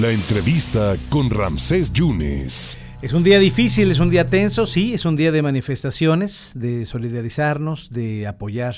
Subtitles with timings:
[0.00, 2.80] La entrevista con Ramsés Yunes.
[3.00, 6.84] Es un día difícil, es un día tenso, sí, es un día de manifestaciones, de
[6.84, 8.74] solidarizarnos, de apoyar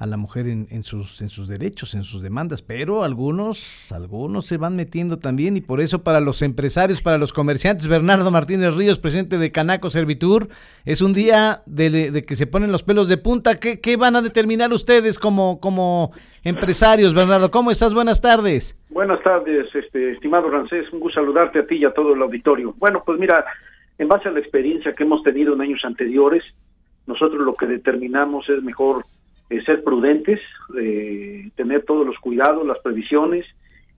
[0.00, 4.56] a la mujer en, sus, en sus derechos, en sus demandas, pero algunos, algunos se
[4.56, 8.98] van metiendo también y por eso para los empresarios, para los comerciantes, Bernardo Martínez Ríos,
[8.98, 10.48] presidente de Canaco Servitur,
[10.86, 13.60] es un día de, que se ponen los pelos de punta.
[13.60, 16.12] ¿Qué, ¿Qué, van a determinar ustedes como, como
[16.44, 17.50] empresarios, Bernardo?
[17.50, 17.92] ¿Cómo estás?
[17.92, 18.80] Buenas tardes.
[18.88, 22.74] Buenas tardes, este, estimado Rancés, un gusto saludarte a ti y a todo el auditorio.
[22.78, 23.44] Bueno, pues mira,
[23.98, 26.42] en base a la experiencia que hemos tenido en años anteriores,
[27.06, 29.04] nosotros lo que determinamos es mejor
[29.50, 30.40] eh, ser prudentes,
[30.80, 33.44] eh, tener todos los cuidados, las previsiones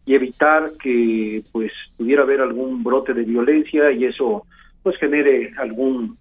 [0.06, 4.46] y evitar que pues pudiera haber algún brote de violencia y eso
[4.82, 6.16] pues genere algún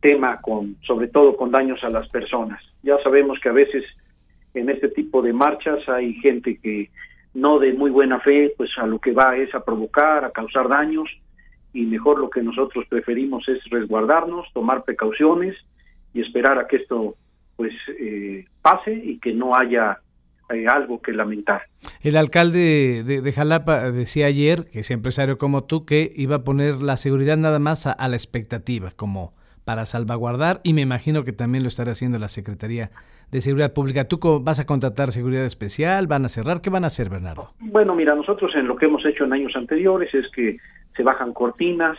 [0.00, 2.62] tema con sobre todo con daños a las personas.
[2.82, 3.84] Ya sabemos que a veces
[4.54, 6.90] en este tipo de marchas hay gente que
[7.34, 10.68] no de muy buena fe, pues a lo que va es a provocar, a causar
[10.68, 11.08] daños
[11.72, 15.56] y mejor lo que nosotros preferimos es resguardarnos, tomar precauciones
[16.12, 17.14] y esperar a que esto
[17.58, 19.98] pues eh, pase y que no haya
[20.48, 21.62] eh, algo que lamentar.
[22.02, 26.76] El alcalde de, Jalapa decía ayer, que es empresario como tú, que iba a poner
[26.76, 31.64] la seguridad nada más a, la expectativa, como para salvaguardar, y me imagino que también
[31.64, 32.92] lo estará haciendo la Secretaría
[33.32, 34.06] de Seguridad Pública.
[34.06, 36.06] ¿Tú vas a contratar seguridad especial?
[36.06, 36.60] ¿Van a cerrar?
[36.60, 37.50] ¿Qué van a hacer, Bernardo?
[37.58, 40.58] Bueno, mira, nosotros en lo que hemos hecho en años anteriores es que
[40.96, 41.98] se bajan cortinas,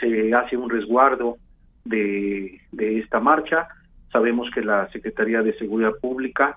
[0.00, 1.36] se hace un resguardo
[1.84, 3.68] de, de esta marcha,
[4.12, 6.56] Sabemos que la Secretaría de Seguridad Pública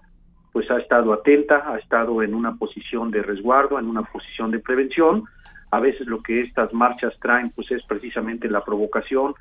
[0.52, 4.60] pues ha estado atenta, ha estado en una posición de resguardo, en una posición de
[4.60, 5.24] prevención.
[5.72, 9.34] A veces lo que estas marchas traen pues es precisamente la provocación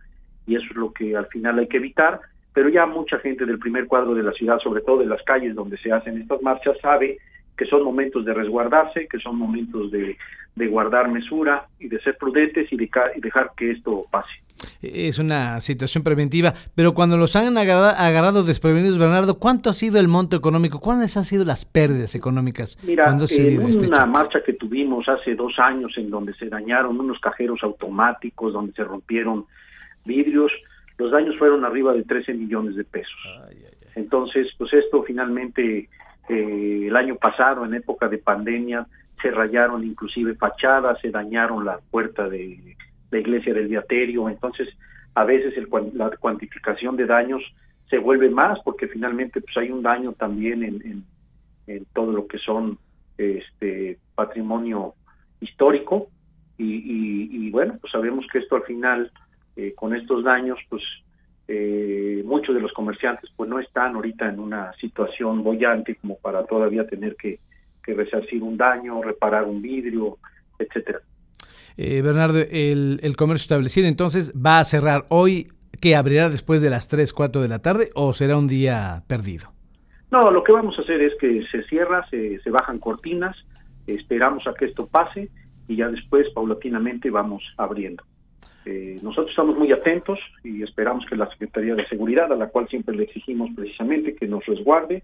[0.47, 2.21] y eso es lo que al final hay que evitar,
[2.53, 5.55] pero ya mucha gente del primer cuadro de la ciudad, sobre todo de las calles
[5.55, 7.19] donde se hacen estas marchas, sabe
[7.61, 10.17] que son momentos de resguardarse, que son momentos de,
[10.57, 14.31] guardar mesura y de ser prudentes y, y dejar que esto pase.
[14.81, 20.09] Es una situación preventiva, pero cuando los han agarrado, desprevenidos, Bernardo, ¿cuánto ha sido el
[20.09, 20.81] monto económico?
[20.81, 22.79] ¿Cuáles han sido las pérdidas económicas?
[22.83, 27.21] Mira, en este una marcha que tuvimos hace dos años en donde se dañaron unos
[27.21, 29.45] cajeros automáticos, donde se rompieron
[30.07, 30.51] vidrios,
[30.97, 33.21] los daños fueron arriba de 13 millones de pesos.
[33.95, 35.91] Entonces, pues esto finalmente
[36.31, 38.87] eh, el año pasado, en época de pandemia,
[39.21, 42.77] se rayaron inclusive fachadas, se dañaron la puerta de
[43.11, 44.69] la iglesia del diaterio, entonces
[45.15, 47.43] a veces el, la cuantificación de daños
[47.89, 51.05] se vuelve más porque finalmente pues hay un daño también en,
[51.67, 52.79] en, todo lo que son
[53.19, 54.95] este patrimonio
[55.41, 56.09] histórico.
[56.59, 59.11] Y, y, bueno pues sabemos que esto al final
[59.57, 60.83] eh, con estos daños pues
[61.53, 66.45] eh, muchos de los comerciantes pues no están ahorita en una situación bollante como para
[66.45, 67.41] todavía tener que,
[67.83, 70.19] que resarcir un daño, reparar un vidrio,
[70.61, 71.01] etcétera.
[71.77, 75.49] Eh, Bernardo, el, el, comercio establecido entonces va a cerrar hoy,
[75.81, 79.51] que abrirá después de las 3, 4 de la tarde o será un día perdido?
[80.13, 83.37] No, lo que vamos a hacer es que se cierra, se, se bajan cortinas,
[83.89, 85.31] esperamos a que esto pase
[85.67, 88.05] y ya después paulatinamente vamos abriendo.
[88.67, 92.69] Eh, nosotros estamos muy atentos y esperamos que la Secretaría de Seguridad, a la cual
[92.69, 95.03] siempre le exigimos precisamente que nos resguarde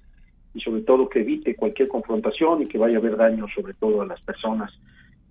[0.54, 4.02] y sobre todo que evite cualquier confrontación y que vaya a haber daño sobre todo
[4.02, 4.72] a las personas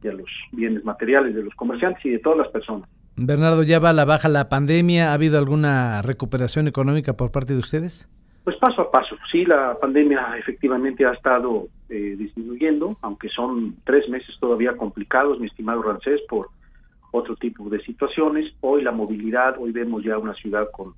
[0.04, 2.90] y a los bienes materiales de los comerciantes y de todas las personas.
[3.16, 5.12] Bernardo, ¿ya va a la baja la pandemia?
[5.12, 8.10] ¿Ha habido alguna recuperación económica por parte de ustedes?
[8.44, 9.16] Pues paso a paso.
[9.32, 15.48] Sí, la pandemia efectivamente ha estado eh, disminuyendo, aunque son tres meses todavía complicados, mi
[15.48, 16.50] estimado Rancés, por
[17.16, 18.54] otro tipo de situaciones.
[18.62, 20.94] Hoy la movilidad, hoy vemos ya una ciudad con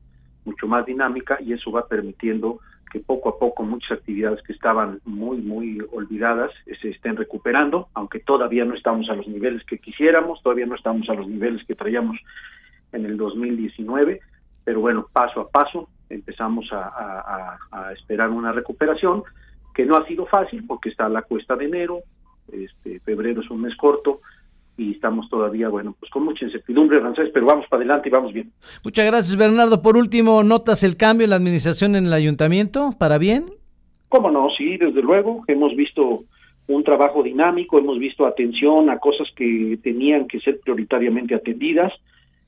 [0.45, 2.59] mucho más dinámica y eso va permitiendo
[2.91, 6.51] que poco a poco muchas actividades que estaban muy, muy olvidadas
[6.81, 11.09] se estén recuperando, aunque todavía no estamos a los niveles que quisiéramos, todavía no estamos
[11.09, 12.17] a los niveles que traíamos
[12.93, 14.21] en el 2019,
[14.63, 17.57] pero bueno, paso a paso empezamos a,
[17.93, 19.23] esperar una recuperación
[19.73, 21.99] que no ha sido fácil porque está la cuesta de enero,
[22.51, 24.21] este febrero es un mes corto,
[24.77, 28.31] y estamos todavía, bueno, pues con mucha incertidumbre, Rancés, pero vamos para adelante y vamos
[28.31, 28.51] bien.
[28.83, 29.81] Muchas gracias, Bernardo.
[29.81, 33.45] Por último, ¿notas el cambio en la administración en el ayuntamiento para bien?
[34.07, 35.43] Cómo no, sí, desde luego.
[35.47, 36.23] Hemos visto
[36.67, 41.91] un trabajo dinámico, hemos visto atención a cosas que tenían que ser prioritariamente atendidas.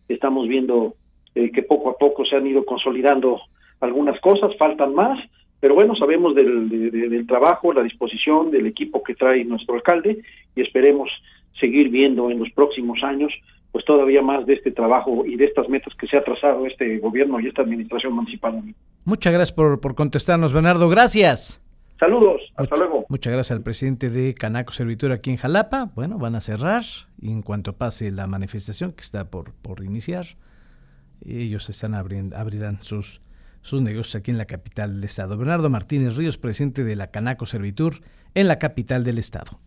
[0.07, 0.95] Estamos viendo
[1.35, 3.41] eh, que poco a poco se han ido consolidando
[3.79, 5.17] algunas cosas, faltan más,
[5.59, 10.21] pero bueno, sabemos del, del trabajo, la disposición del equipo que trae nuestro alcalde
[10.55, 11.09] y esperemos
[11.59, 13.31] seguir viendo en los próximos años
[13.71, 16.97] pues todavía más de este trabajo y de estas metas que se ha trazado este
[16.97, 18.63] gobierno y esta administración municipal.
[19.05, 20.89] Muchas gracias por, por contestarnos, Bernardo.
[20.89, 21.63] Gracias.
[21.99, 22.41] Saludos.
[22.55, 23.05] Hasta luego.
[23.09, 25.91] Muchas gracias al presidente de Canaco Servitura aquí en Jalapa.
[25.95, 26.83] Bueno, van a cerrar
[27.21, 30.25] y en cuanto pase la manifestación que está por, por iniciar,
[31.25, 33.21] ellos están abriendo, abrirán sus,
[33.61, 35.37] sus negocios aquí en la capital del estado.
[35.37, 37.95] Bernardo Martínez Ríos, presidente de la Canaco Servitur
[38.33, 39.59] en la capital del estado.